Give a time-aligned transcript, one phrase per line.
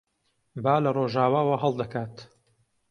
[0.63, 2.15] با لە ڕۆژاواوە هەڵدەکات.